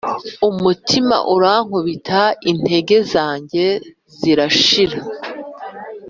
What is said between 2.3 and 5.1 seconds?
Intege zanjye zirashira